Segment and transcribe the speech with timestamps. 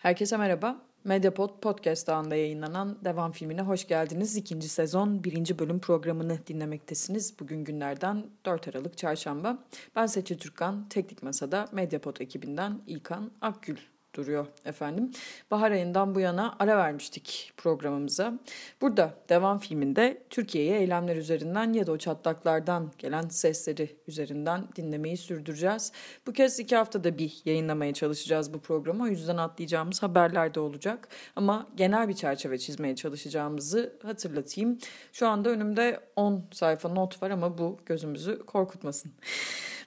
[0.00, 0.82] Herkese merhaba.
[1.04, 4.36] Mediapod Podcast ağında yayınlanan Devam filmine hoş geldiniz.
[4.36, 7.40] İkinci sezon birinci bölüm programını dinlemektesiniz.
[7.40, 9.64] Bugün günlerden 4 Aralık Çarşamba.
[9.96, 13.76] Ben Seçil Türkkan, Teknik Masa'da Mediapod ekibinden İlkan Akgül
[14.14, 15.10] duruyor efendim.
[15.50, 18.38] Bahar ayından bu yana ara vermiştik programımıza.
[18.80, 25.92] Burada devam filminde Türkiye'ye eylemler üzerinden ya da o çatlaklardan gelen sesleri üzerinden dinlemeyi sürdüreceğiz.
[26.26, 29.04] Bu kez iki haftada bir yayınlamaya çalışacağız bu programı.
[29.04, 31.08] O yüzden atlayacağımız haberler de olacak.
[31.36, 34.78] Ama genel bir çerçeve çizmeye çalışacağımızı hatırlatayım.
[35.12, 39.12] Şu anda önümde 10 sayfa not var ama bu gözümüzü korkutmasın.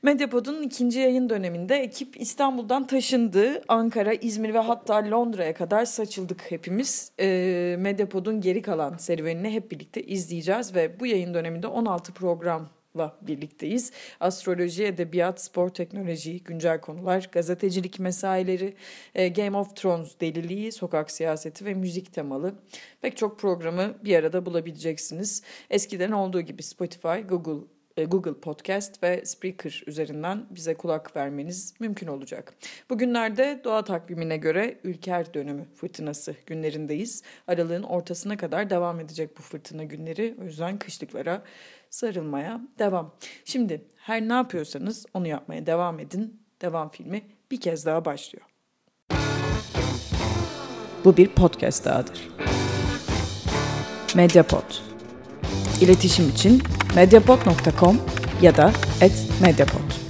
[0.03, 3.61] Medyapod'un ikinci yayın döneminde ekip İstanbul'dan taşındı.
[3.67, 7.11] Ankara, İzmir ve hatta Londra'ya kadar saçıldık hepimiz.
[7.19, 13.17] E, Medyapod'un geri kalan serüvenini hep birlikte izleyeceğiz ve bu yayın döneminde 16 program la
[13.21, 13.91] birlikteyiz.
[14.19, 18.73] Astroloji, edebiyat, spor, teknoloji, güncel konular, gazetecilik mesaileri,
[19.15, 22.55] e, Game of Thrones deliliği, sokak siyaseti ve müzik temalı
[23.01, 25.43] pek çok programı bir arada bulabileceksiniz.
[25.69, 32.53] Eskiden olduğu gibi Spotify, Google Google Podcast ve Spreaker üzerinden bize kulak vermeniz mümkün olacak.
[32.89, 37.23] Bugünlerde doğa takvimine göre Ülker dönümü fırtınası günlerindeyiz.
[37.47, 40.35] Aralığın ortasına kadar devam edecek bu fırtına günleri.
[40.41, 41.43] O yüzden kışlıklara
[41.89, 43.15] sarılmaya devam.
[43.45, 46.43] Şimdi her ne yapıyorsanız onu yapmaya devam edin.
[46.61, 47.21] Devam filmi
[47.51, 48.45] bir kez daha başlıyor.
[51.05, 52.29] Bu bir podcast dahadır.
[54.15, 54.92] Mediapod.
[55.81, 56.61] İletişim için
[56.95, 58.01] mediapod.com
[58.41, 58.71] ya da
[59.41, 60.03] @mediapod.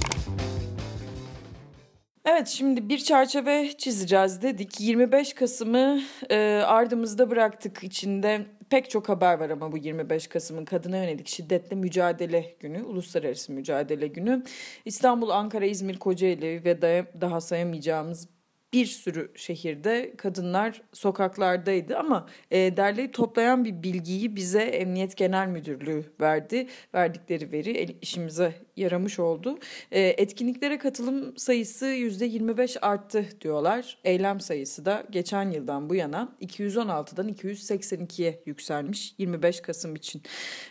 [2.24, 4.80] Evet şimdi bir çerçeve çizeceğiz dedik.
[4.80, 7.84] 25 Kasım'ı e, ardımızda bıraktık.
[7.84, 13.52] İçinde pek çok haber var ama bu 25 Kasım'ın kadına yönelik şiddetle mücadele günü, uluslararası
[13.52, 14.42] mücadele günü.
[14.84, 16.82] İstanbul, Ankara, İzmir, Kocaeli ve
[17.20, 18.28] daha sayamayacağımız
[18.74, 26.04] bir sürü şehirde kadınlar sokaklardaydı ama e, derleyip toplayan bir bilgiyi bize Emniyet Genel Müdürlüğü
[26.20, 26.66] verdi.
[26.94, 29.58] Verdikleri veri işimize yaramış oldu.
[29.90, 33.98] E, etkinliklere katılım sayısı %25 arttı diyorlar.
[34.04, 40.22] Eylem sayısı da geçen yıldan bu yana 216'dan 282'ye yükselmiş 25 Kasım için.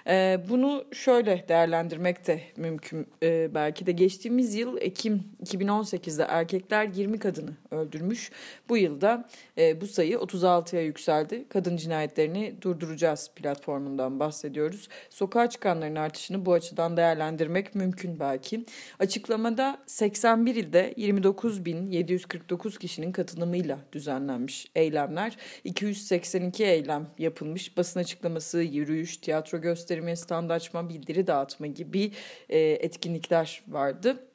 [0.08, 7.20] E, bunu şöyle değerlendirmek de mümkün e, belki de geçtiğimiz yıl Ekim 2018'de erkekler 20
[7.20, 7.52] kadını
[7.94, 8.32] öldürmüş.
[8.70, 9.26] Bu yılda
[9.58, 11.46] e, bu sayı 36'ya yükseldi.
[11.50, 14.90] Kadın cinayetlerini durduracağız platformundan bahsediyoruz.
[15.10, 18.66] Sokağa çıkanların artışını bu açıdan değerlendirmek mümkün belki.
[19.00, 25.38] Açıklamada 81 ilde 29.749 kişinin katılımıyla düzenlenmiş eylemler.
[25.64, 27.78] 282 eylem yapılmış.
[27.78, 32.12] Basın açıklaması, yürüyüş, tiyatro gösterimi, stand açma, bildiri dağıtma gibi
[32.50, 34.33] e, etkinlikler vardı.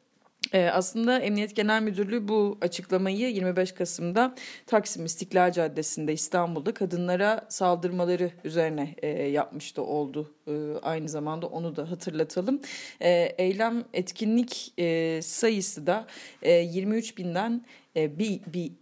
[0.52, 4.34] Ee, aslında Emniyet Genel Müdürlüğü bu açıklamayı 25 Kasım'da
[4.66, 10.34] Taksim İstiklal Caddesi'nde İstanbul'da kadınlara saldırmaları üzerine e, yapmıştı oldu.
[10.46, 12.60] E, aynı zamanda onu da hatırlatalım.
[13.00, 16.06] E, eylem etkinlik e, sayısı da
[16.42, 17.64] e, 23 binden
[17.96, 18.72] e, bir, bir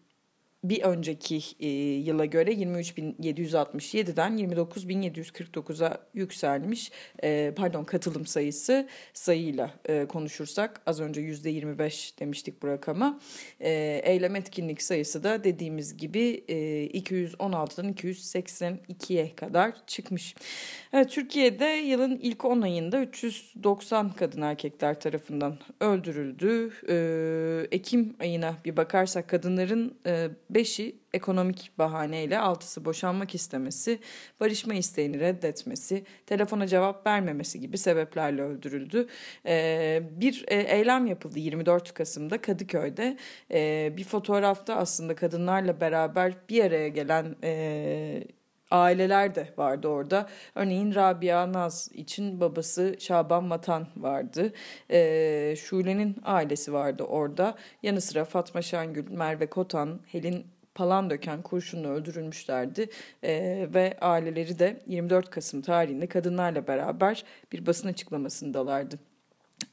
[0.68, 6.90] bir önceki e, yıla göre 23.767'den 29.749'a yükselmiş.
[7.22, 13.20] E, pardon katılım sayısı sayıyla e, konuşursak az önce %25 demiştik bu rakama.
[13.60, 16.54] E, eylem etkinlik sayısı da dediğimiz gibi e,
[16.86, 20.34] 216'dan 282'ye kadar çıkmış.
[20.92, 26.70] Evet, Türkiye'de yılın ilk 10 ayında 390 kadın erkekler tarafından öldürüldü.
[26.88, 33.98] E, Ekim ayına bir bakarsak kadınların e, Beşi ekonomik bahaneyle altısı boşanmak istemesi,
[34.40, 39.06] barışma isteğini reddetmesi, telefona cevap vermemesi gibi sebeplerle öldürüldü.
[39.46, 43.16] Ee, bir e, eylem yapıldı 24 Kasım'da Kadıköy'de.
[43.50, 48.24] Ee, bir fotoğrafta aslında kadınlarla beraber bir araya gelen e,
[48.70, 50.28] aileler de vardı orada.
[50.54, 54.52] Örneğin Rabia Naz için babası Şaban Vatan vardı.
[54.90, 57.54] E, Şule'nin ailesi vardı orada.
[57.82, 62.90] Yanı sıra Fatma Şengül, Merve Kotan, Helin Palandöken kurşunla öldürülmüşlerdi
[63.22, 68.98] e, ve aileleri de 24 Kasım tarihinde kadınlarla beraber bir basın açıklamasındalardı.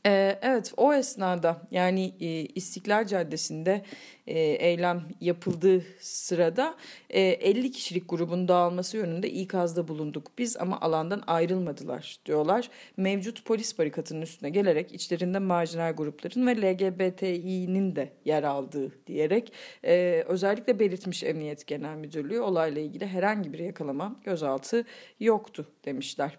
[0.06, 3.82] Ee, evet o esnada yani e, İstiklal Caddesi'nde
[4.28, 6.76] e, eylem yapıldığı sırada
[7.10, 12.70] e, 50 kişilik grubun dağılması yönünde ikazda bulunduk biz ama alandan ayrılmadılar diyorlar.
[12.98, 19.54] Mevcut polis barikatının üstüne gelerek içlerinde marjinal grupların ve LGBTİ'nin de yer aldığı diyerek
[19.86, 24.86] e, özellikle belirtmiş Emniyet Genel Müdürlüğü olayla ilgili herhangi bir yakalama gözaltı
[25.20, 26.38] yoktu demişler.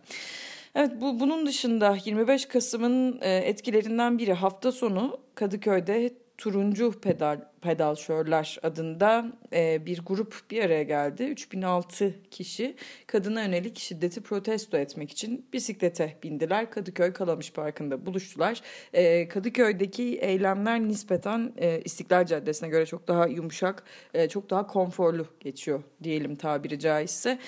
[0.75, 6.05] Evet bu bunun dışında 25 Kasım'ın e, etkilerinden biri hafta sonu Kadıköy'de
[6.38, 11.25] Turuncu Pedal Pedalşörler adında e, bir grup bir araya geldi.
[11.25, 12.76] 3006 kişi
[13.06, 16.70] kadına yönelik şiddeti protesto etmek için bisiklete bindiler.
[16.70, 18.60] Kadıköy Kalamış Parkı'nda buluştular.
[18.92, 23.84] E, Kadıköy'deki eylemler nispeten e, İstiklal Caddesi'ne göre çok daha yumuşak,
[24.31, 27.38] çok daha konforlu geçiyor diyelim tabiri caizse.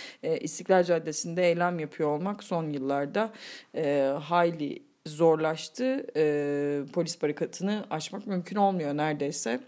[0.41, 3.33] İstiklal Caddesi'nde eylem yapıyor olmak son yıllarda
[3.75, 6.07] e, hayli zorlaştı.
[6.17, 9.61] E, polis barikatını aşmak mümkün olmuyor neredeyse.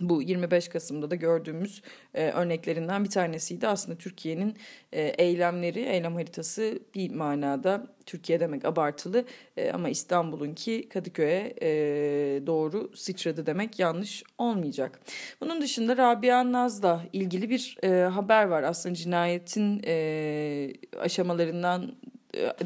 [0.00, 1.82] Bu 25 Kasım'da da gördüğümüz
[2.14, 3.68] e, örneklerinden bir tanesiydi.
[3.68, 4.56] Aslında Türkiye'nin
[4.92, 9.24] e, eylemleri, eylem haritası bir manada Türkiye demek abartılı
[9.56, 11.70] e, ama İstanbul'unki Kadıköy'e e,
[12.46, 15.00] doğru sıçradı demek yanlış olmayacak.
[15.40, 18.62] Bunun dışında Rabia Naz'la ilgili bir e, haber var.
[18.62, 21.92] Aslında cinayetin e, aşamalarından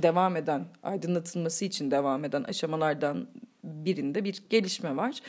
[0.03, 3.29] devam eden, aydınlatılması için devam eden aşamalardan
[3.67, 5.21] birinde bir gelişme var.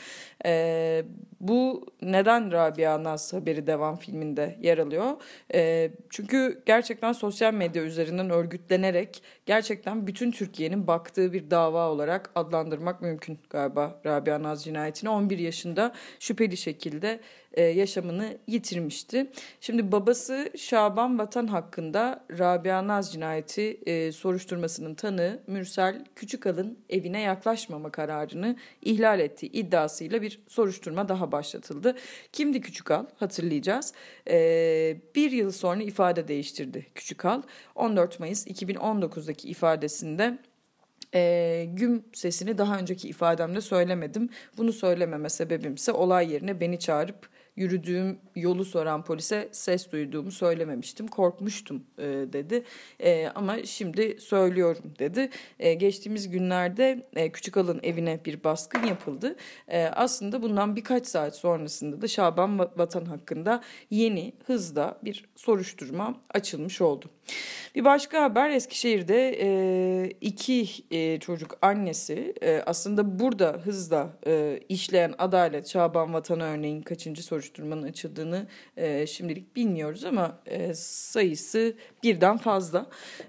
[0.46, 1.04] E,
[1.40, 5.12] bu neden Rabia Naz haberi devam filminde yer alıyor?
[5.54, 13.02] E, çünkü gerçekten sosyal medya üzerinden örgütlenerek gerçekten bütün Türkiye'nin baktığı bir dava olarak adlandırmak
[13.02, 15.10] mümkün galiba Rabia Naz cinayetini.
[15.10, 17.20] 11 yaşında şüpheli şekilde
[17.52, 19.30] e, yaşamını yitirmişti.
[19.60, 27.90] Şimdi babası Şaban Vatan hakkında Rabia Naz cinayeti e, soruşturmasının tanığı Mürsel Küçükal'ın evine yaklaşmama
[27.90, 31.96] kararını ihlal ettiği iddiasıyla bir soruşturma daha başlatıldı.
[32.32, 33.06] Kimdi Küçükal?
[33.16, 33.92] Hatırlayacağız.
[34.30, 37.42] E, bir yıl sonra ifade değiştirdi Küçükal.
[37.74, 40.38] 14 Mayıs 2019'daki ifadesinde
[41.14, 44.28] e, güm sesini daha önceki ifademde söylemedim.
[44.56, 47.28] Bunu söylememe sebebimse olay yerine beni çağırıp
[47.58, 51.08] yürüdüğüm yolu soran polise ses duyduğumu söylememiştim.
[51.08, 52.64] Korkmuştum e, dedi.
[53.00, 55.30] E, ama şimdi söylüyorum dedi.
[55.58, 59.36] E, geçtiğimiz günlerde e, Küçük Alın evine bir baskın yapıldı.
[59.68, 66.80] E, aslında bundan birkaç saat sonrasında da Şaban Vatan hakkında yeni hızla bir soruşturma açılmış
[66.80, 67.10] oldu.
[67.74, 75.14] Bir başka haber Eskişehir'de e, iki e, çocuk annesi e, aslında burada hızla e, işleyen
[75.18, 78.46] adalet Şaban Vatan örneğin kaçıncı soruşturmanın açıldığını
[78.76, 82.86] e, şimdilik bilmiyoruz ama e, sayısı birden fazla.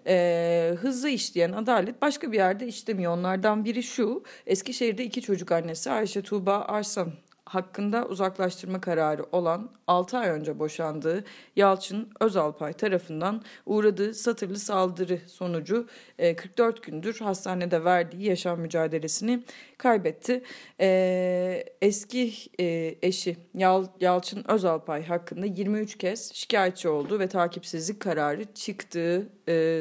[0.07, 3.13] E, hızlı işleyen adalet başka bir yerde işlemiyor.
[3.13, 7.13] Onlardan biri şu Eskişehir'de iki çocuk annesi Ayşe Tuğba Arsan
[7.49, 11.23] hakkında uzaklaştırma kararı olan 6 ay önce boşandığı
[11.55, 15.87] Yalçın Özalpay tarafından uğradığı satırlı saldırı sonucu
[16.17, 19.43] 44 e, gündür hastanede verdiği yaşam mücadelesini
[19.77, 20.43] kaybetti.
[20.81, 28.53] E, eski e, eşi Yal, Yalçın Özalpay hakkında 23 kez şikayetçi oldu ve takipsizlik kararı
[28.53, 29.29] çıktığı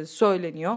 [0.06, 0.76] söyleniyor.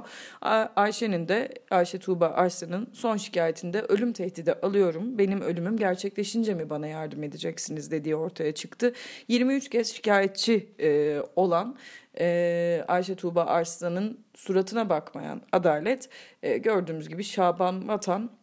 [0.76, 5.18] Ayşe'nin de Ayşe Tuğba Arslan'ın son şikayetinde ölüm tehdidi alıyorum.
[5.18, 8.94] Benim ölümüm gerçekleşince mi bana yardım edeceksiniz dediği ortaya çıktı.
[9.28, 11.78] 23 kez şikayetçi e, olan
[12.20, 16.10] e, Ayşe Tuğba Arslan'ın suratına bakmayan adalet
[16.44, 18.41] e, gördüğümüz gibi Şaban Vatan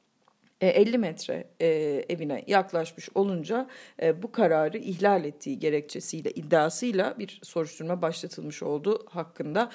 [0.61, 1.67] 50 e, metre e,
[2.09, 3.69] evine yaklaşmış olunca
[4.03, 9.71] e, bu kararı ihlal ettiği gerekçesiyle iddiasıyla bir soruşturma başlatılmış oldu hakkında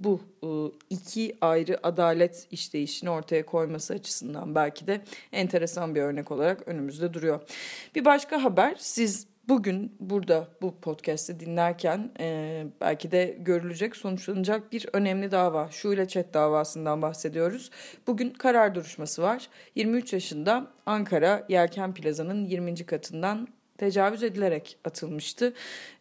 [0.00, 0.20] bu
[0.90, 5.00] iki ayrı adalet işleyişini ortaya koyması açısından belki de
[5.32, 7.40] enteresan bir örnek olarak önümüzde duruyor.
[7.94, 14.86] Bir başka haber siz bugün burada bu podcast'i dinlerken e, belki de görülecek, sonuçlanacak bir
[14.92, 15.68] önemli dava.
[15.70, 17.70] Şu ile chat davasından bahsediyoruz.
[18.06, 19.48] Bugün karar duruşması var.
[19.74, 22.74] 23 yaşında Ankara Yelken Plaza'nın 20.
[22.86, 25.52] katından tecavüz edilerek atılmıştı.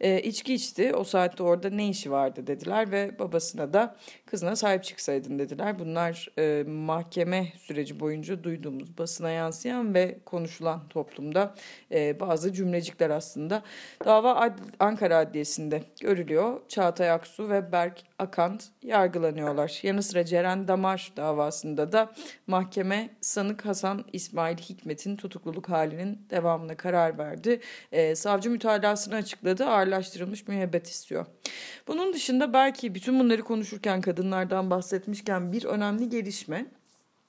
[0.01, 0.95] E, içki içti.
[0.95, 5.79] O saatte orada ne işi vardı dediler ve babasına da kızına sahip çıksaydın dediler.
[5.79, 11.55] Bunlar e, mahkeme süreci boyunca duyduğumuz basına yansıyan ve konuşulan toplumda
[11.91, 13.63] e, bazı cümlecikler aslında.
[14.05, 16.61] Dava Ad Ankara Adliyesi'nde görülüyor.
[16.67, 19.79] Çağatay Aksu ve Berk Akant yargılanıyorlar.
[19.83, 22.11] Yanı sıra Ceren Damar davasında da
[22.47, 27.59] mahkeme sanık Hasan İsmail Hikmet'in tutukluluk halinin devamına karar verdi.
[27.91, 29.65] E, savcı mütalasını açıkladı.
[29.65, 31.25] Ağırlaştırılmış müebbet istiyor.
[31.87, 36.65] Bunun dışında belki bütün bunları konuşurken kadınlardan bahsetmişken bir önemli gelişme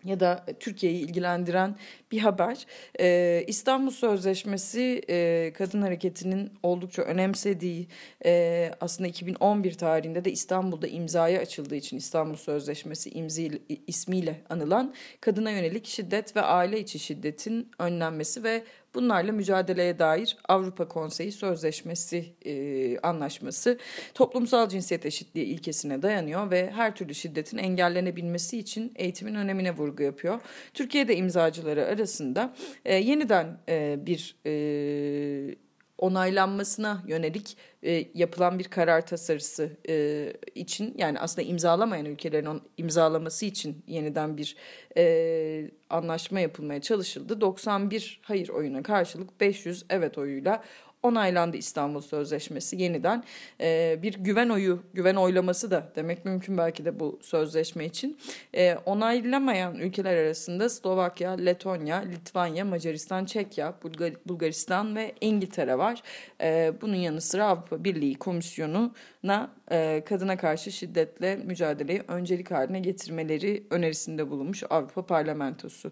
[0.04, 1.76] ya da Türkiye'yi ilgilendiren
[2.12, 2.66] bir haber.
[3.00, 7.88] Ee, İstanbul Sözleşmesi e, kadın hareketinin oldukça önemsediği
[8.24, 15.50] e, aslında 2011 tarihinde de İstanbul'da imzaya açıldığı için İstanbul Sözleşmesi imzi, ismiyle anılan kadına
[15.50, 18.64] yönelik şiddet ve aile içi şiddetin önlenmesi ve
[18.98, 23.78] Bunlarla mücadeleye dair Avrupa Konseyi Sözleşmesi e, anlaşması
[24.14, 30.40] toplumsal cinsiyet eşitliği ilkesine dayanıyor ve her türlü şiddetin engellenebilmesi için eğitimin önemine vurgu yapıyor.
[30.74, 35.54] Türkiye'de imzacıları arasında e, yeniden e, bir e,
[35.98, 43.46] onaylanmasına yönelik e, yapılan bir karar tasarısı e, için yani aslında imzalamayan ülkelerin on, imzalaması
[43.46, 44.56] için yeniden bir
[44.96, 47.40] e, anlaşma yapılmaya çalışıldı.
[47.40, 50.64] 91 hayır oyuna karşılık 500 evet oyuyla
[51.02, 53.24] onaylandı İstanbul Sözleşmesi yeniden.
[53.60, 58.18] E, bir güven oyu, güven oylaması da demek mümkün belki de bu sözleşme için.
[58.54, 66.02] E, onaylamayan ülkeler arasında Slovakya, Letonya, Litvanya, Macaristan, Çekya, Bulgar Bulgaristan ve İngiltere var.
[66.40, 73.64] E, bunun yanı sıra Avrupa Birliği Komisyonu'na e, kadına karşı şiddetle mücadeleyi öncelik haline getirmeleri
[73.70, 75.90] önerisinde bulunmuş Avrupa Parlamentosu.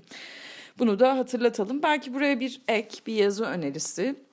[0.78, 1.82] Bunu da hatırlatalım.
[1.82, 4.25] Belki buraya bir ek, bir yazı önerisi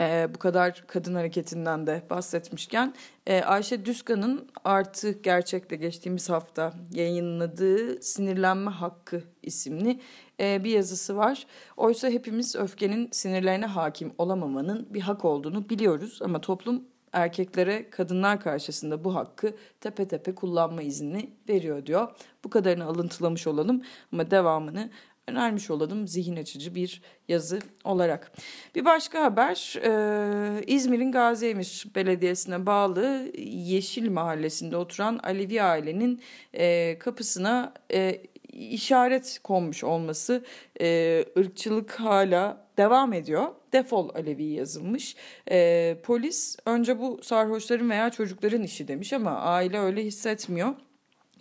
[0.00, 2.94] e, bu kadar kadın hareketinden de bahsetmişken
[3.26, 10.00] e, Ayşe Düzkan'ın artı gerçekte geçtiğimiz hafta yayınladığı Sinirlenme Hakkı isimli
[10.40, 11.46] e, bir yazısı var.
[11.76, 19.04] Oysa hepimiz öfkenin sinirlerine hakim olamamanın bir hak olduğunu biliyoruz ama toplum erkeklere kadınlar karşısında
[19.04, 22.08] bu hakkı tepe tepe kullanma izni veriyor diyor.
[22.44, 24.90] Bu kadarını alıntılamış olalım ama devamını
[25.28, 28.32] önermiş olalım zihin açıcı bir yazı olarak.
[28.74, 37.74] Bir başka haber e, İzmir'in Gaziemir Belediyesi'ne bağlı Yeşil Mahallesi'nde oturan Alevi ailenin e, kapısına
[37.92, 38.20] e,
[38.52, 40.44] işaret konmuş olması
[40.80, 43.48] e, ırkçılık hala devam ediyor.
[43.72, 45.16] Defol Alevi yazılmış.
[45.50, 50.74] E, polis önce bu sarhoşların veya çocukların işi demiş ama aile öyle hissetmiyor.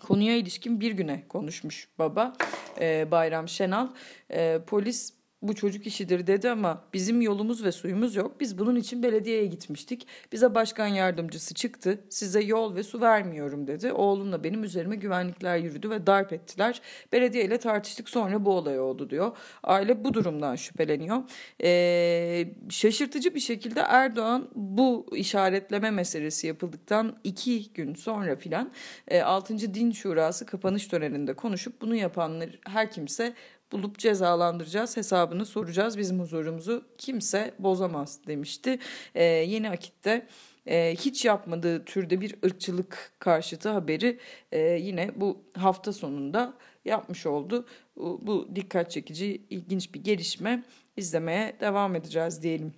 [0.04, 2.34] Konuya ilişkin bir güne konuşmuş baba
[2.80, 3.88] e, Bayram Şenal.
[4.32, 8.40] E, polis bu çocuk işidir dedi ama bizim yolumuz ve suyumuz yok.
[8.40, 10.08] Biz bunun için belediyeye gitmiştik.
[10.32, 12.00] Bize başkan yardımcısı çıktı.
[12.10, 13.92] Size yol ve su vermiyorum dedi.
[13.92, 16.82] Oğlumla benim üzerime güvenlikler yürüdü ve darp ettiler.
[17.12, 19.38] Belediye ile tartıştık sonra bu olay oldu diyor.
[19.64, 21.24] Aile bu durumdan şüpheleniyor.
[21.64, 28.72] Ee, şaşırtıcı bir şekilde Erdoğan bu işaretleme meselesi yapıldıktan iki gün sonra filan
[29.08, 29.74] e, 6.
[29.74, 33.34] Din Şurası kapanış töreninde konuşup bunu yapanlar her kimse
[33.74, 35.98] bulup cezalandıracağız, hesabını soracağız.
[35.98, 38.80] Bizim huzurumuzu kimse bozamaz demişti.
[39.16, 40.28] Ee, yeni Akit'te
[40.68, 44.20] e, hiç yapmadığı türde bir ırkçılık karşıtı haberi
[44.52, 46.54] e, yine bu hafta sonunda
[46.86, 47.66] yapmış oldu.
[47.96, 50.64] Bu, bu dikkat çekici, ilginç bir gelişme
[50.98, 52.74] izlemeye devam edeceğiz diyelim.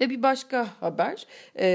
[0.00, 1.26] Ve bir başka haber,
[1.58, 1.66] e,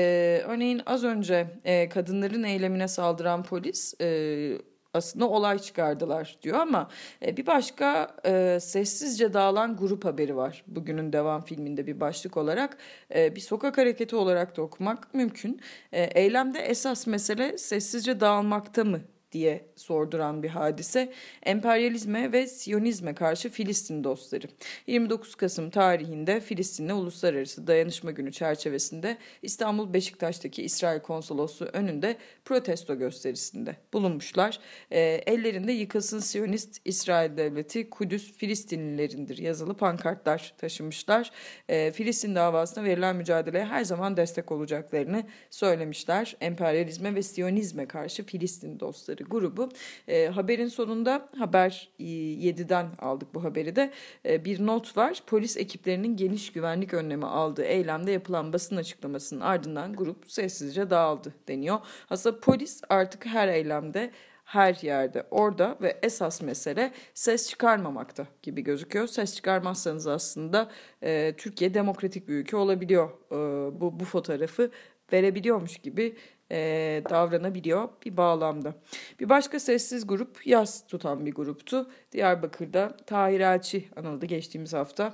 [0.46, 4.58] örneğin az önce e, kadınların eylemine saldıran polis e,
[4.96, 6.90] aslında olay çıkardılar diyor ama
[7.26, 10.64] e, bir başka e, sessizce dağılan grup haberi var.
[10.68, 12.78] Bugünün devam filminde bir başlık olarak
[13.16, 15.62] e, bir sokak hareketi olarak da okumak mümkün.
[15.92, 21.14] E, eylemde esas mesele sessizce dağılmakta mı diye sorduran bir hadise.
[21.44, 24.48] Emperyalizme ve Siyonizme karşı Filistin dostları.
[24.88, 33.76] 29 Kasım tarihinde Filistin'le Uluslararası Dayanışma Günü çerçevesinde İstanbul Beşiktaş'taki İsrail Konsolosluğu önünde protesto gösterisinde
[33.94, 34.60] bulunmuşlar.
[34.92, 41.32] E, ellerinde yıkılsın Siyonist İsrail Devleti Kudüs Filistinlilerindir yazılı pankartlar taşımışlar.
[41.70, 46.36] E, Filistin davasına verilen mücadeleye her zaman destek olacaklarını söylemişler.
[46.42, 49.65] Emperyalizme ve Siyonizme karşı Filistin dostları grubu.
[50.08, 53.92] E, haberin sonunda haber 7'den aldık bu haberi de
[54.26, 55.24] e, bir not var.
[55.28, 61.80] Polis ekiplerinin geniş güvenlik önlemi aldığı eylemde yapılan basın açıklamasının ardından grup sessizce dağıldı deniyor.
[62.10, 64.12] Aslında polis artık her eylemde
[64.46, 69.08] her yerde orada ve esas mesele ses çıkarmamakta gibi gözüküyor.
[69.08, 70.72] Ses çıkarmazsanız aslında
[71.04, 73.10] e, Türkiye demokratik bir ülke olabiliyor.
[73.10, 73.36] E,
[73.82, 74.72] bu, bu fotoğrafı
[75.14, 76.16] verebiliyormuş gibi
[76.52, 78.76] e, davranabiliyor bir bağlamda.
[79.20, 81.92] Bir başka sessiz grup yaz tutan bir gruptu.
[82.12, 85.14] Diyarbakır'da Tahir Elçi anıldı geçtiğimiz hafta.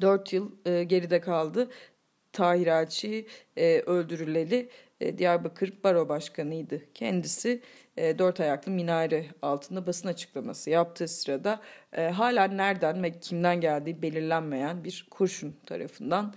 [0.00, 1.70] Dört yıl e, geride kaldı.
[2.32, 3.26] Tahir Elçi
[3.56, 4.68] e, öldürüleli
[5.00, 6.82] e, Diyarbakır Baro Başkanı'ydı.
[6.94, 7.62] Kendisi
[7.96, 11.60] e, dört ayaklı minare altında basın açıklaması yaptığı sırada
[11.92, 16.34] e, hala nereden ve kimden geldiği belirlenmeyen bir kurşun tarafından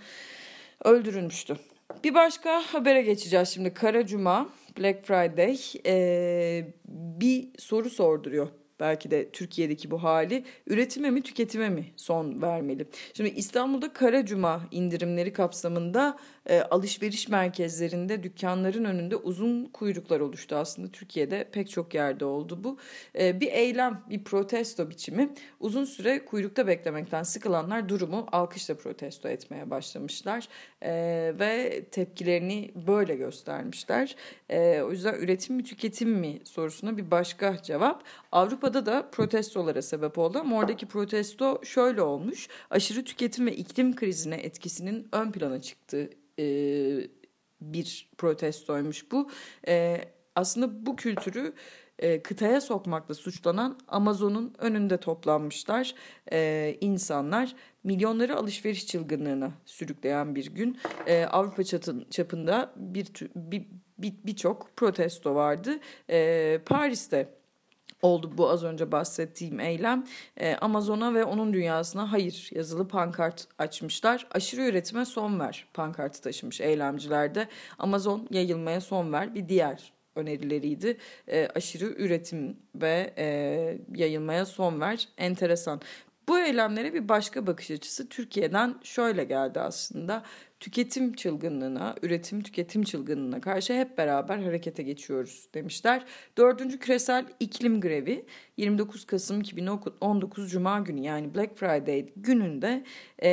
[0.84, 1.56] öldürülmüştü.
[2.04, 3.74] Bir başka habere geçeceğiz şimdi.
[3.74, 4.48] Kara Cuma,
[4.78, 8.48] Black Friday ee, bir soru sorduruyor
[8.80, 12.86] belki de Türkiye'deki bu hali üretime mi tüketime mi son vermeli?
[13.14, 20.56] Şimdi İstanbul'da Kara Cuma indirimleri kapsamında e, alışveriş merkezlerinde dükkanların önünde uzun kuyruklar oluştu.
[20.56, 22.78] Aslında Türkiye'de pek çok yerde oldu bu.
[23.18, 25.34] E, bir eylem, bir protesto biçimi.
[25.60, 30.48] Uzun süre kuyrukta beklemekten sıkılanlar durumu alkışla protesto etmeye başlamışlar.
[30.82, 30.92] E,
[31.38, 34.16] ve tepkilerini böyle göstermişler.
[34.48, 38.04] E, o yüzden üretim mi tüketim mi sorusuna bir başka cevap.
[38.34, 42.48] Avrupa'da da protestolara sebep oldu ama oradaki protesto şöyle olmuş.
[42.70, 46.46] Aşırı tüketim ve iklim krizine etkisinin ön plana çıktığı e,
[47.60, 49.30] bir protestoymuş bu.
[49.68, 50.00] E,
[50.34, 51.52] aslında bu kültürü
[51.98, 55.94] e, kıtaya sokmakla suçlanan Amazon'un önünde toplanmışlar
[56.32, 57.54] e, insanlar.
[57.84, 63.36] Milyonları alışveriş çılgınlığına sürükleyen bir gün e, Avrupa çatın, çapında bir birçok
[63.98, 64.36] bir, bir
[64.76, 65.78] protesto vardı.
[66.10, 67.43] E, Paris'te
[68.04, 70.04] oldu bu az önce bahsettiğim eylem.
[70.36, 74.26] E, Amazon'a ve onun dünyasına hayır yazılı pankart açmışlar.
[74.30, 77.48] Aşırı üretime son ver pankartı taşımış eylemciler de.
[77.78, 80.96] Amazon yayılmaya son ver bir diğer önerileriydi.
[81.28, 83.26] E, aşırı üretim ve e,
[83.94, 85.08] yayılmaya son ver.
[85.18, 85.80] Enteresan.
[86.28, 90.22] Bu eylemlere bir başka bakış açısı Türkiye'den şöyle geldi aslında
[90.60, 96.04] tüketim çılgınlığına, üretim tüketim çılgınlığına karşı hep beraber harekete geçiyoruz demişler.
[96.38, 98.26] Dördüncü küresel iklim grevi
[98.56, 102.84] 29 Kasım 2019 Cuma günü yani Black Friday gününde
[103.18, 103.28] e,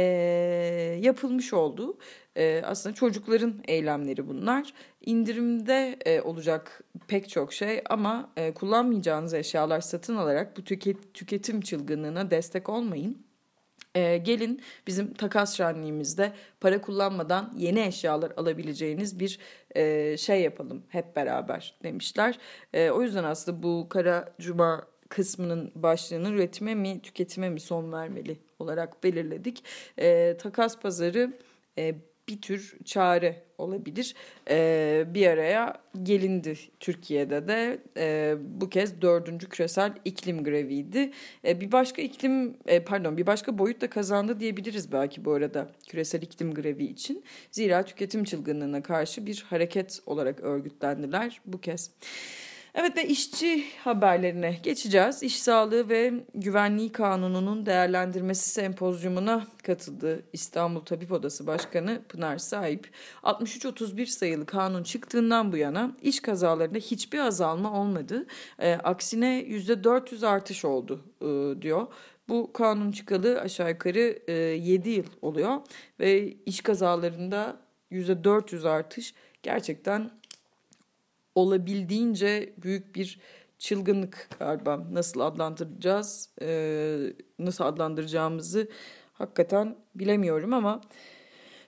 [1.01, 1.97] yapılmış oldu.
[2.37, 4.73] E, aslında çocukların eylemleri bunlar.
[5.05, 11.61] İndirimde e, olacak pek çok şey ama e, kullanmayacağınız eşyalar satın alarak bu tüket, tüketim
[11.61, 13.17] çılgınlığına destek olmayın.
[13.95, 19.39] E, gelin bizim takas şenliğimizde para kullanmadan yeni eşyalar alabileceğiniz bir
[19.75, 22.39] e, şey yapalım hep beraber demişler.
[22.73, 28.37] E, o yüzden aslında bu Kara Cuma kısmının başlığını üretime mi tüketime mi son vermeli
[28.59, 29.63] olarak belirledik.
[29.99, 31.33] E, takas pazarı
[31.77, 31.95] e,
[32.31, 34.15] bir tür çare olabilir.
[34.49, 35.73] E, bir araya
[36.03, 41.11] gelindi Türkiye'de de e, bu kez dördüncü küresel iklim greviydi.
[41.45, 45.71] E, bir başka iklim e, pardon bir başka boyut da kazandı diyebiliriz belki bu arada
[45.87, 47.23] küresel iklim grevi için.
[47.51, 51.91] Zira tüketim çılgınlığına karşı bir hareket olarak örgütlendiler bu kez.
[52.75, 55.23] Evet ve işçi haberlerine geçeceğiz.
[55.23, 62.89] İş Sağlığı ve Güvenliği Kanunu'nun değerlendirmesi sempozyumuna katıldı İstanbul Tabip Odası Başkanı Pınar Sahip.
[63.23, 68.25] 63-31 sayılı kanun çıktığından bu yana iş kazalarında hiçbir azalma olmadı.
[68.59, 71.87] E, aksine %400 artış oldu e, diyor.
[72.29, 75.57] Bu kanun çıkalı aşağı yukarı e, 7 yıl oluyor
[75.99, 77.57] ve iş kazalarında
[77.91, 80.20] %400 artış gerçekten
[81.35, 83.19] olabildiğince büyük bir
[83.59, 84.87] çılgınlık galiba.
[84.91, 88.67] Nasıl adlandıracağız e, nasıl adlandıracağımızı
[89.13, 90.81] hakikaten bilemiyorum ama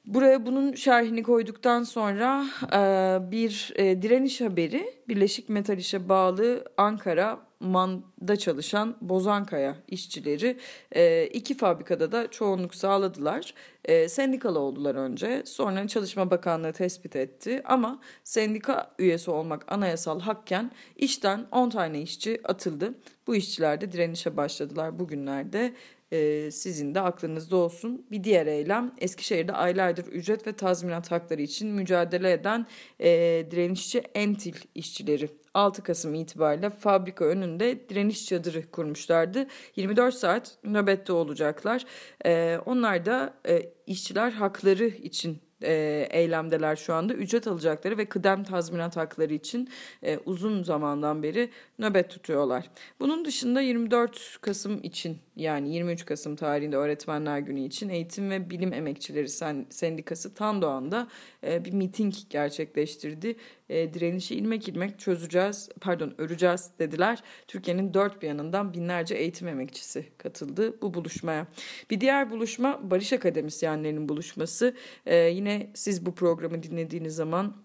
[0.06, 7.40] buraya bunun şerhini koyduktan sonra e, bir e, direniş haberi Birleşik Metal İş'e bağlı Ankara
[7.64, 10.58] Man'da çalışan Bozankaya işçileri
[10.92, 13.54] e, iki fabrikada da çoğunluk sağladılar.
[13.86, 20.72] E, sendikalı oldular önce sonra Çalışma Bakanlığı tespit etti ama sendika üyesi olmak anayasal hakken
[20.96, 22.94] işten 10 tane işçi atıldı.
[23.28, 25.74] Bu işçiler de direnişe başladılar bugünlerde
[26.14, 28.06] e, sizin de aklınızda olsun.
[28.12, 32.68] Bir diğer eylem Eskişehir'de aylardır ücret ve tazminat hakları için mücadele eden
[33.00, 33.10] e,
[33.52, 39.48] direnişçi Entil işçileri 6 Kasım itibariyle fabrika önünde direniş çadırı kurmuşlardı.
[39.76, 41.86] 24 saat nöbette olacaklar.
[42.26, 47.14] E, onlar da e, işçiler hakları için e, eylemdeler şu anda.
[47.14, 49.70] Ücret alacakları ve kıdem tazminat hakları için
[50.04, 51.50] e, uzun zamandan beri
[51.80, 52.70] nöbet tutuyorlar.
[53.00, 58.74] Bunun dışında 24 Kasım için yani 23 Kasım tarihinde Öğretmenler Günü için Eğitim ve Bilim
[58.74, 59.30] Emekçileri
[59.70, 61.08] Sendikası Tandoğan'da
[61.48, 63.36] e, bir miting gerçekleştirdi.
[63.70, 67.24] E, direnişi ilmek ilmek çözeceğiz, pardon öreceğiz dediler.
[67.48, 71.48] Türkiye'nin dört bir yanından binlerce eğitim emekçisi katıldı bu buluşmaya.
[71.90, 74.76] Bir diğer buluşma Barış Akademisyenlerinin buluşması.
[75.06, 77.56] E, yine siz bu programı dinlediğiniz zaman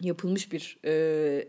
[0.00, 0.92] yapılmış bir e,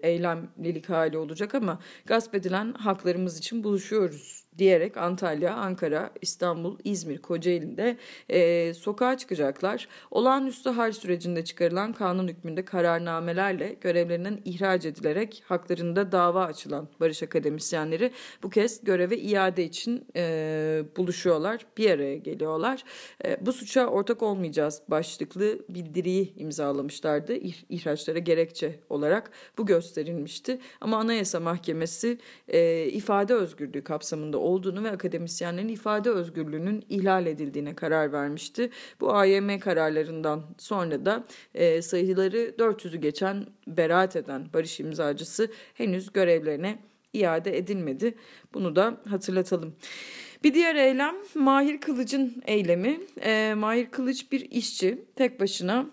[0.03, 7.97] eylemlilik hali olacak ama gasp edilen haklarımız için buluşuyoruz diyerek Antalya, Ankara, İstanbul, İzmir, Kocaeli'nde
[8.29, 9.87] e, sokağa çıkacaklar.
[10.11, 18.11] Olağanüstü hal sürecinde çıkarılan kanun hükmünde kararnamelerle görevlerinden ihraç edilerek haklarında dava açılan barış akademisyenleri
[18.43, 22.83] bu kez göreve iade için e, buluşuyorlar, bir araya geliyorlar.
[23.25, 27.33] E, bu suça ortak olmayacağız başlıklı bildiriyi imzalamışlardı.
[27.33, 30.59] İh, ihraçlara gerekçe olarak bu gösterilmişti.
[30.81, 38.11] Ama Anayasa Mahkemesi e, ifade özgürlüğü kapsamında olduğunu ve akademisyenlerin ifade özgürlüğünün ihlal edildiğine karar
[38.11, 38.69] vermişti.
[38.99, 41.23] Bu AYM kararlarından sonra da
[41.53, 46.79] e, sayıları 400'ü geçen beraat eden barış imzacısı henüz görevlerine
[47.13, 48.15] iade edilmedi.
[48.53, 49.75] Bunu da hatırlatalım.
[50.43, 52.99] Bir diğer eylem Mahir Kılıç'ın eylemi.
[53.21, 55.89] E, Mahir Kılıç bir işçi tek başına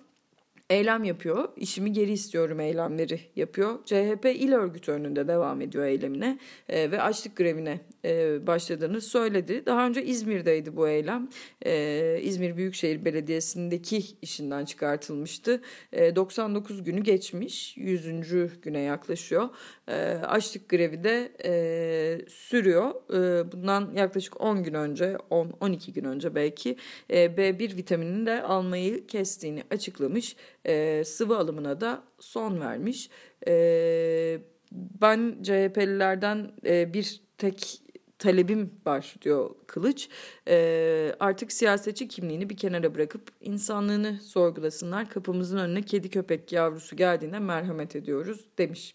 [0.71, 1.49] eylem yapıyor.
[1.57, 3.85] İşimi geri istiyorum eylemleri yapıyor.
[3.85, 9.67] CHP il örgütü önünde devam ediyor eylemine e, ve açlık grevine e, başladığını söyledi.
[9.67, 11.29] Daha önce İzmir'deydi bu eylem.
[11.67, 15.61] E, İzmir Büyükşehir Belediyesi'ndeki işinden çıkartılmıştı.
[15.93, 17.77] E, 99 günü geçmiş.
[17.77, 18.61] 100.
[18.63, 19.49] güne yaklaşıyor.
[19.89, 19.95] E,
[20.27, 22.91] açlık grevi de e, sürüyor.
[23.15, 26.77] E, bundan yaklaşık 10 gün önce, 10-12 gün önce belki
[27.11, 30.37] e, B1 vitaminini de almayı kestiğini açıklamış
[30.69, 33.11] e, sıvı alımına da son vermiş.
[33.49, 34.41] E,
[34.73, 37.83] ben CHP'lilerden e, bir tek
[38.19, 40.09] talebim var diyor Kılıç.
[40.49, 45.11] E, artık siyasetçi kimliğini bir kenara bırakıp insanlığını sorgulasınlar.
[45.11, 48.95] Kapımızın önüne kedi köpek yavrusu geldiğinde merhamet ediyoruz demiş.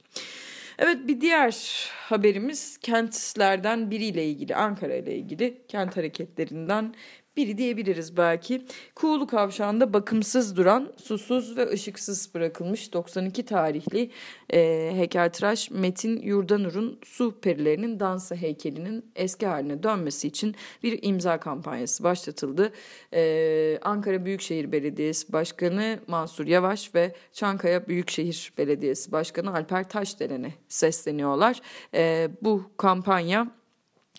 [0.79, 6.95] Evet bir diğer haberimiz kentlerden biriyle ilgili Ankara ile ilgili kent hareketlerinden
[7.37, 8.65] biri diyebiliriz belki.
[8.95, 14.09] Kuğulu Kavşağı'nda bakımsız duran, susuz ve ışıksız bırakılmış 92 tarihli
[14.53, 22.03] e, heykeltıraş Metin Yurdanur'un Su Perilerinin Dansı heykelinin eski haline dönmesi için bir imza kampanyası
[22.03, 22.71] başlatıldı.
[23.13, 31.61] E, Ankara Büyükşehir Belediyesi Başkanı Mansur Yavaş ve Çankaya Büyükşehir Belediyesi Başkanı Alper Taşderen'e sesleniyorlar.
[31.93, 33.62] E, bu kampanya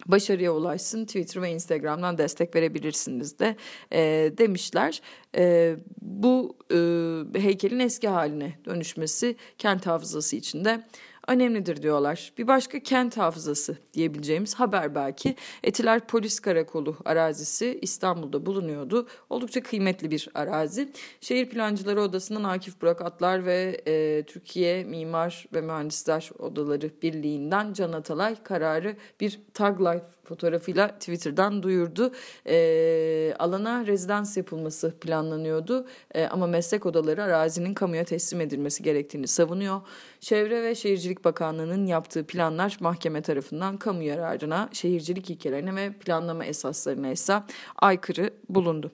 [0.07, 3.57] başarıya ulaşsın Twitter ve Instagram'dan destek verebilirsiniz de
[3.93, 5.01] e, demişler.
[5.37, 10.85] E, bu e, heykelin eski haline dönüşmesi kent hafızası içinde
[11.29, 12.33] önemlidir diyorlar.
[12.39, 19.09] Bir başka kent hafızası diyebileceğimiz haber belki Etiler Polis Karakolu arazisi İstanbul'da bulunuyordu.
[19.31, 20.93] Oldukça kıymetli bir arazi.
[21.21, 27.93] Şehir Plancıları Odası'ndan Akif Burak Atlar ve e, Türkiye Mimar ve Mühendisler Odaları Birliği'nden Can
[27.93, 32.13] Atalay kararı bir tag life fotoğrafıyla Twitter'dan duyurdu.
[32.47, 39.81] E, alana rezidans yapılması planlanıyordu e, ama meslek odaları arazinin kamuya teslim edilmesi gerektiğini savunuyor.
[40.21, 47.11] Çevre ve Şehircilik Bakanlığı'nın yaptığı planlar mahkeme tarafından kamu yararına, şehircilik ilkelerine ve planlama esaslarına
[47.11, 47.43] ise
[47.77, 48.93] aykırı bulundu.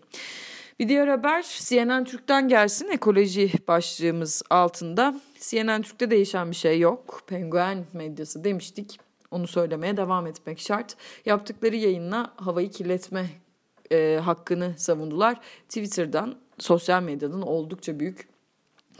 [0.80, 5.20] Bir diğer haber CNN Türk'ten gelsin ekoloji başlığımız altında.
[5.40, 7.22] CNN Türk'te değişen bir şey yok.
[7.26, 9.09] Penguen medyası demiştik.
[9.30, 10.96] Onu söylemeye devam etmek şart.
[11.26, 13.30] Yaptıkları yayınla havayı kirletme
[13.92, 15.40] e, hakkını savundular.
[15.68, 18.28] Twitter'dan, sosyal medyanın oldukça büyük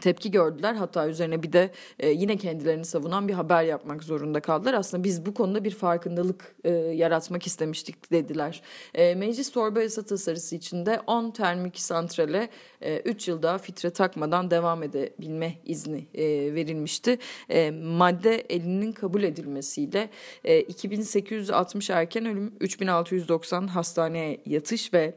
[0.01, 0.75] tepki gördüler.
[0.75, 4.75] Hatta üzerine bir de e, yine kendilerini savunan bir haber yapmak zorunda kaldılar.
[4.75, 8.63] Aslında biz bu konuda bir farkındalık e, yaratmak istemiştik dediler.
[8.95, 12.49] E, meclis torba yasa tasarısı içinde 10 termik santrale
[12.81, 17.19] e, 3 yıl daha fitre takmadan devam edebilme izni e, verilmişti.
[17.49, 20.11] E, madde elinin kabul edilmesiyle
[20.45, 25.15] e, 2860 erken ölüm, 3690 hastaneye yatış ve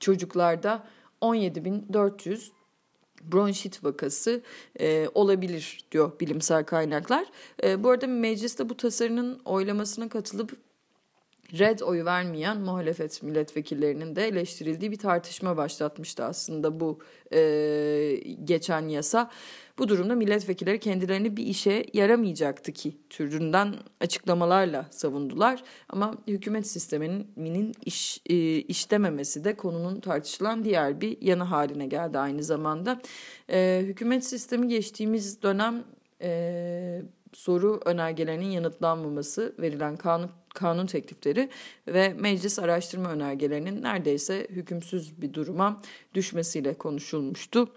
[0.00, 0.86] çocuklarda
[1.22, 2.50] 17.400
[3.20, 4.40] bronşit vakası
[4.80, 7.26] e, olabilir diyor bilimsel kaynaklar.
[7.64, 10.56] E, bu arada mecliste bu tasarının oylamasına katılıp
[11.58, 16.98] red oyu vermeyen muhalefet milletvekillerinin de eleştirildiği bir tartışma başlatmıştı aslında bu
[17.32, 17.40] e,
[18.44, 19.30] geçen yasa.
[19.78, 25.62] Bu durumda milletvekilleri kendilerini bir işe yaramayacaktı ki türünden açıklamalarla savundular.
[25.88, 32.42] Ama hükümet sisteminin iş, e, işlememesi de konunun tartışılan diğer bir yanı haline geldi aynı
[32.42, 33.00] zamanda.
[33.50, 35.84] E, hükümet sistemi geçtiğimiz dönem
[36.22, 41.50] e, soru önergelerinin yanıtlanmaması, verilen kanun kanun teklifleri
[41.88, 45.82] ve meclis araştırma önergelerinin neredeyse hükümsüz bir duruma
[46.14, 47.68] düşmesiyle konuşulmuştu.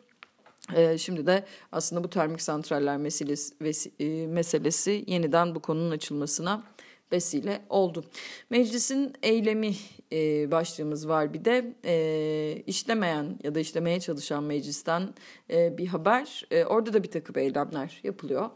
[0.75, 6.63] Ee, şimdi de aslında bu termik santraller meselesi, e, meselesi yeniden bu konunun açılmasına
[7.11, 8.05] vesile oldu.
[8.49, 9.75] Meclisin eylemi
[10.11, 15.13] e, başlığımız var bir de e, işlemeyen ya da işlemeye çalışan meclisten
[15.49, 16.45] e, bir haber.
[16.51, 18.49] E, orada da bir takım eylemler yapılıyor.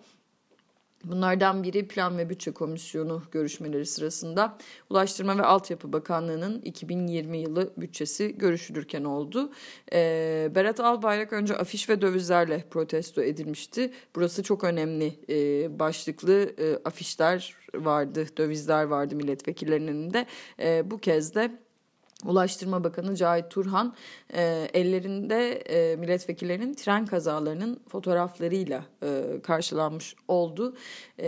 [1.03, 4.57] Bunlardan biri Plan ve Bütçe Komisyonu görüşmeleri sırasında
[4.89, 9.51] Ulaştırma ve Altyapı Bakanlığı'nın 2020 yılı bütçesi görüşülürken oldu.
[9.93, 13.93] E, Berat Albayrak önce afiş ve dövizlerle protesto edilmişti.
[14.15, 20.25] Burası çok önemli e, başlıklı e, afişler vardı, dövizler vardı milletvekillerinin elinde.
[20.59, 21.66] E, bu kez de
[22.25, 23.93] Ulaştırma Bakanı Cahit Turhan
[24.33, 30.75] e, ellerinde e, milletvekillerinin tren kazalarının fotoğraflarıyla e, karşılanmış oldu.
[31.17, 31.27] E,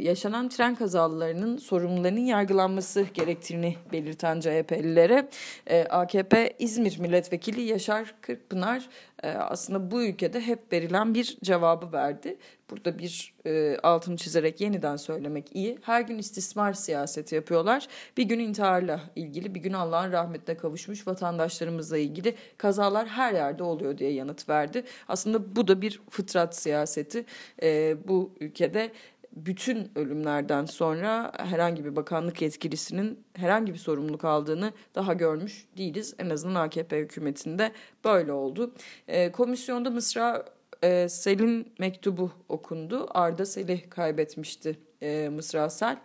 [0.00, 5.28] yaşanan tren kazalarının sorumlularının yargılanması gerektiğini belirten CHP'lilere
[5.66, 8.88] e, AKP İzmir Milletvekili Yaşar Kırkpınar
[9.22, 12.36] aslında bu ülkede hep verilen bir cevabı verdi.
[12.70, 15.78] Burada bir e, altını çizerek yeniden söylemek iyi.
[15.82, 17.88] Her gün istismar siyaseti yapıyorlar.
[18.16, 23.98] Bir gün intiharla ilgili, bir gün Allah'ın rahmetine kavuşmuş vatandaşlarımızla ilgili kazalar her yerde oluyor
[23.98, 24.84] diye yanıt verdi.
[25.08, 27.24] Aslında bu da bir fıtrat siyaseti.
[27.62, 28.92] E, bu ülkede
[29.36, 36.14] bütün ölümlerden sonra herhangi bir bakanlık yetkilisinin herhangi bir sorumluluk aldığını daha görmüş değiliz.
[36.18, 37.72] En azından AKP hükümetinde
[38.04, 38.74] böyle oldu.
[39.08, 40.44] E, komisyonda Mısra
[40.82, 43.06] e, Sel'in mektubu okundu.
[43.10, 45.96] Arda Sel'i kaybetmişti e, Mısra Sel.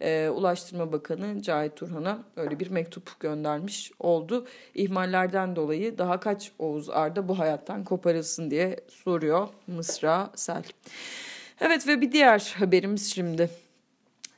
[0.00, 4.46] E, Ulaştırma Bakanı Cahit Turhan'a öyle bir mektup göndermiş oldu.
[4.74, 10.62] İhmallerden dolayı daha kaç Oğuz Arda bu hayattan koparılsın diye soruyor Mısra Sel.
[11.60, 13.50] Evet ve bir diğer haberimiz şimdi.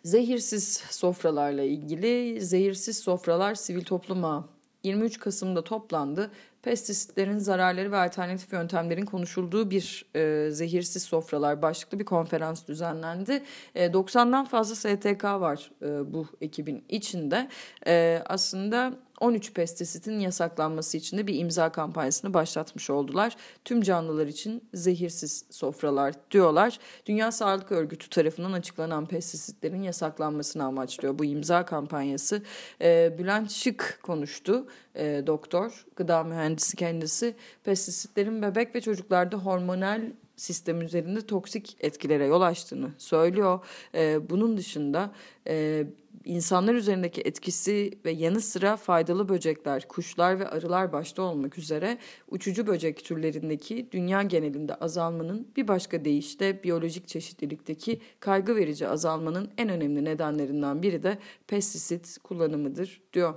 [0.05, 4.49] Zehirsiz sofralarla ilgili zehirsiz sofralar sivil topluma
[4.85, 6.31] 23 Kasım'da toplandı
[6.63, 13.43] pestisitlerin zararları ve alternatif yöntemlerin konuşulduğu bir e, zehirsiz sofralar başlıklı bir konferans düzenlendi.
[13.75, 17.49] E, 90'dan fazla STK var e, bu ekibin içinde.
[17.87, 23.37] E, aslında 13 pestisitin yasaklanması için de bir imza kampanyasını başlatmış oldular.
[23.65, 26.79] Tüm canlılar için zehirsiz sofralar diyorlar.
[27.07, 32.43] Dünya Sağlık Örgütü tarafından açıklanan pestisitlerin yasaklanmasını amaçlıyor bu imza kampanyası.
[32.81, 37.35] E, Bülent Şık konuştu, e, doktor, gıda mühendisi kendisi.
[37.65, 40.03] Pestisitlerin bebek ve çocuklarda hormonal
[40.37, 43.61] sistem üzerinde toksik etkilere yol açtığını söylüyor.
[43.95, 45.11] E, bunun dışında
[45.47, 45.87] e,
[46.25, 52.67] insanlar üzerindeki etkisi ve yanı sıra faydalı böcekler, kuşlar ve arılar başta olmak üzere uçucu
[52.67, 60.05] böcek türlerindeki dünya genelinde azalmanın bir başka deyişle biyolojik çeşitlilikteki kaygı verici azalmanın en önemli
[60.05, 63.35] nedenlerinden biri de pestisit kullanımıdır diyor.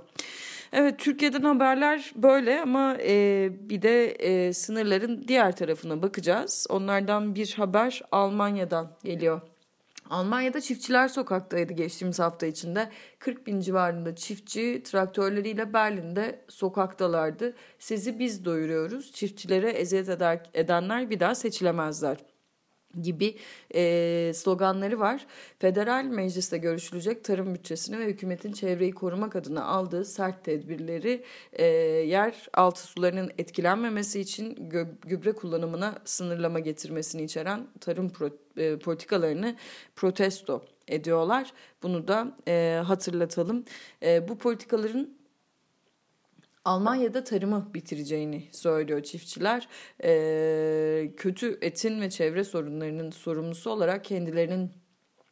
[0.72, 6.66] Evet Türkiye'den haberler böyle ama e, bir de e, sınırların diğer tarafına bakacağız.
[6.70, 9.40] Onlardan bir haber Almanya'dan geliyor.
[10.10, 12.90] Almanya'da çiftçiler sokaktaydı geçtiğimiz hafta içinde.
[13.18, 17.54] 40 bin civarında çiftçi traktörleriyle Berlin'de sokaktalardı.
[17.78, 19.12] Sizi biz doyuruyoruz.
[19.12, 22.35] Çiftçilere eziyet eder, edenler bir daha seçilemezler
[23.02, 23.36] gibi
[23.74, 25.26] e, sloganları var.
[25.58, 31.64] Federal mecliste görüşülecek tarım bütçesini ve hükümetin çevreyi korumak adına aldığı sert tedbirleri e,
[32.06, 34.70] yer altı sularının etkilenmemesi için
[35.06, 39.56] gübre kullanımına sınırlama getirmesini içeren tarım pro, e, politikalarını
[39.96, 41.52] protesto ediyorlar.
[41.82, 43.64] Bunu da e, hatırlatalım.
[44.02, 45.16] E, bu politikaların
[46.66, 49.68] Almanya'da tarımı bitireceğini söylüyor çiftçiler.
[50.04, 54.72] Ee, kötü etin ve çevre sorunlarının sorumlusu olarak kendilerinin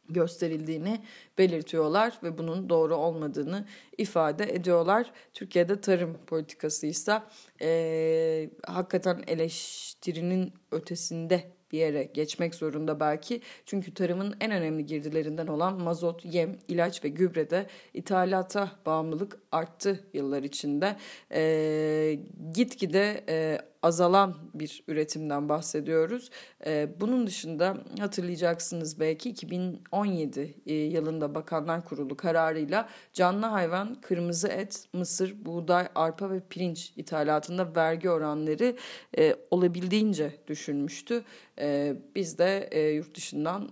[0.09, 1.01] gösterildiğini
[1.37, 3.65] belirtiyorlar ve bunun doğru olmadığını
[3.97, 5.11] ifade ediyorlar.
[5.33, 7.21] Türkiye'de tarım politikası ise
[7.61, 13.41] e, hakikaten eleştirinin ötesinde bir yere geçmek zorunda belki.
[13.65, 20.43] Çünkü tarımın en önemli girdilerinden olan mazot, yem, ilaç ve gübrede ithalata bağımlılık arttı yıllar
[20.43, 20.95] içinde.
[21.31, 22.19] E,
[22.53, 26.29] gitgide e, azalan bir üretimden bahsediyoruz.
[26.65, 34.85] Ee, bunun dışında hatırlayacaksınız belki 2017 e, yılında Bakanlar Kurulu kararıyla canlı hayvan, kırmızı et,
[34.93, 38.75] mısır, buğday, arpa ve pirinç ithalatında vergi oranları
[39.17, 41.23] e, olabildiğince düşürmüştü.
[41.59, 43.69] E, biz de yurt dışından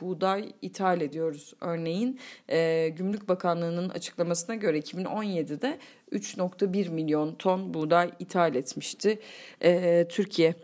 [0.00, 1.54] buğday ithal ediyoruz.
[1.60, 2.20] Örneğin
[2.96, 5.78] Gümrük Bakanlığı'nın açıklamasına göre 2017'de
[6.12, 9.18] 3.1 milyon ton buğday ithal etmişti
[9.62, 10.54] e, Türkiye.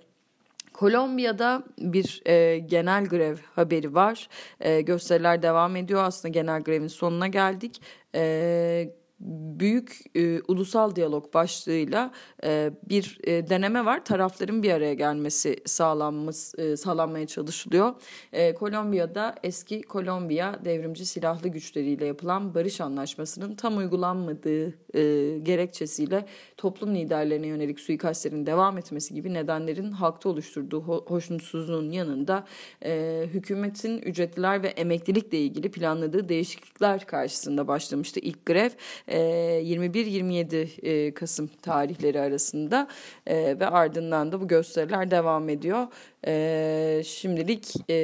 [0.73, 4.29] Kolombiya'da bir e, genel grev haberi var.
[4.61, 6.05] E, gösteriler devam ediyor.
[6.05, 7.83] Aslında genel grevin sonuna geldik.
[8.15, 12.13] E, büyük e, ulusal diyalog başlığıyla
[12.45, 14.05] e, bir e, deneme var.
[14.05, 17.95] Tarafların bir araya gelmesi sağlanması e, sağlanmaya çalışılıyor.
[18.33, 26.27] E, Kolombiya'da eski Kolombiya devrimci silahlı güçleriyle yapılan barış anlaşmasının tam uygulanmadığı e, gerekçesiyle
[26.57, 32.45] toplum liderlerine yönelik suikastlerin devam etmesi gibi nedenlerin halkta oluşturduğu ho hoşnutsuzluğun yanında
[32.85, 38.71] e, hükümetin ücretliler ve emeklilikle ilgili planladığı değişiklikler karşısında başlamıştı ilk grev.
[39.09, 39.19] E,
[39.65, 42.89] 21-27 e, Kasım tarihleri arasında
[43.27, 45.87] ve ardından da bu gösteriler devam ediyor.
[46.27, 47.95] E, şimdilik e,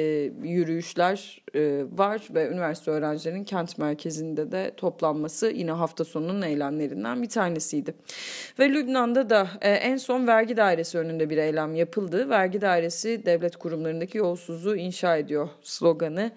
[0.43, 7.29] yürüyüşler e, var ve üniversite öğrencilerinin kent merkezinde de toplanması yine hafta sonunun eylemlerinden bir
[7.29, 7.95] tanesiydi.
[8.59, 12.29] Ve Lübnan'da da e, en son vergi dairesi önünde bir eylem yapıldı.
[12.29, 16.31] Vergi dairesi devlet kurumlarındaki yolsuzluğu inşa ediyor sloganı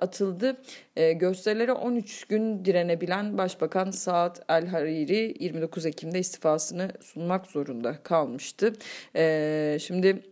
[0.00, 0.56] atıldı.
[0.96, 8.72] E, gösterilere 13 gün direnebilen Başbakan Saad El Hariri 29 Ekim'de istifasını sunmak zorunda kalmıştı.
[9.78, 10.31] Şimdi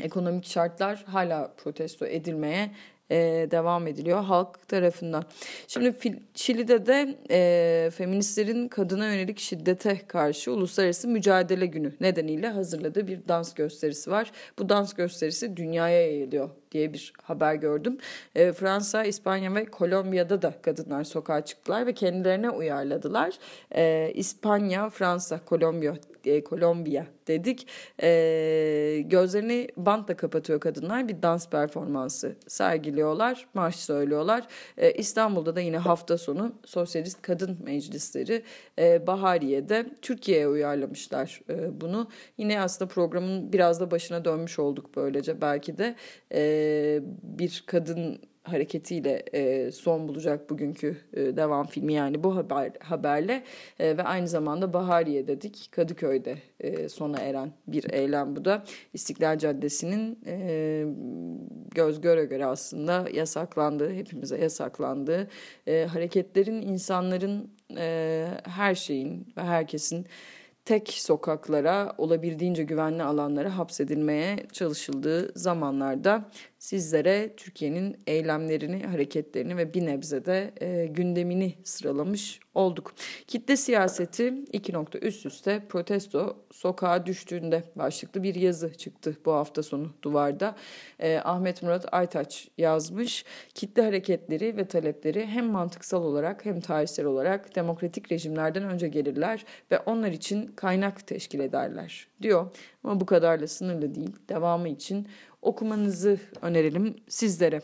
[0.00, 2.70] ekonomik şartlar hala protesto edilmeye
[3.10, 5.24] e, devam ediliyor halk tarafından.
[5.68, 5.94] Şimdi
[6.34, 13.54] Şili'de de e, feministlerin kadına yönelik şiddete karşı uluslararası mücadele günü nedeniyle hazırladığı bir dans
[13.54, 14.32] gösterisi var.
[14.58, 17.98] Bu dans gösterisi dünyaya yayılıyor diye bir haber gördüm.
[18.34, 23.38] E, Fransa, İspanya ve Kolombiya'da da kadınlar sokağa çıktılar ve kendilerine uyarladılar.
[23.74, 25.94] E, İspanya, Fransa, Kolombiya,
[26.26, 27.66] e, Kolombiya dedik.
[28.02, 31.08] E, gözlerini bantla kapatıyor kadınlar.
[31.08, 34.46] Bir dans performansı sergiliyorlar, marş söylüyorlar.
[34.76, 38.42] E, İstanbul'da da yine hafta sonu Sosyalist Kadın Meclisleri
[38.78, 42.08] e, Bahariye'de Türkiye'ye uyarlamışlar e, bunu.
[42.38, 45.96] Yine aslında programın biraz da başına dönmüş olduk böylece belki de.
[46.34, 53.44] E, bir kadın hareketiyle e, son bulacak bugünkü e, devam filmi yani bu haber haberle
[53.78, 58.64] e, ve aynı zamanda Bahariye dedik Kadıköy'de e, sona eren bir eylem bu da.
[58.92, 60.86] İstiklal Caddesi'nin e,
[61.74, 65.28] göz göre göre aslında yasaklandığı hepimize yasaklandığı
[65.66, 70.06] e, hareketlerin insanların e, her şeyin ve herkesin
[70.64, 76.30] tek sokaklara, olabildiğince güvenli alanlara hapsedilmeye çalışıldığı zamanlarda
[76.64, 82.94] sizlere Türkiye'nin eylemlerini, hareketlerini ve bir nebze de e, gündemini sıralamış olduk.
[83.26, 89.62] Kitle siyaseti iki nokta üst üste protesto sokağa düştüğünde başlıklı bir yazı çıktı bu hafta
[89.62, 90.56] sonu duvarda.
[90.98, 93.24] E, Ahmet Murat Aytaç yazmış.
[93.54, 99.78] Kitle hareketleri ve talepleri hem mantıksal olarak hem tarihsel olarak demokratik rejimlerden önce gelirler ve
[99.78, 102.46] onlar için kaynak teşkil ederler diyor.
[102.84, 104.16] Ama bu kadarla sınırlı değil.
[104.28, 105.08] Devamı için
[105.44, 107.60] okumanızı önerelim sizlere.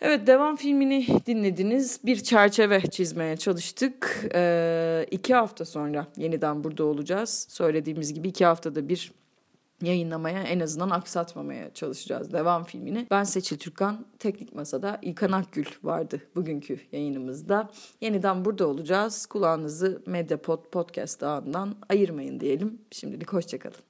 [0.00, 2.00] Evet devam filmini dinlediniz.
[2.04, 4.26] Bir çerçeve çizmeye çalıştık.
[4.34, 7.46] Ee, iki hafta sonra yeniden burada olacağız.
[7.50, 9.12] Söylediğimiz gibi iki haftada bir
[9.82, 13.06] yayınlamaya en azından aksatmamaya çalışacağız devam filmini.
[13.10, 17.70] Ben Seçil Türkan, Teknik Masa'da İlkan Akgül vardı bugünkü yayınımızda.
[18.00, 19.26] Yeniden burada olacağız.
[19.26, 22.78] Kulağınızı Medyapod Podcast ağından ayırmayın diyelim.
[22.90, 23.89] Şimdilik hoşçakalın.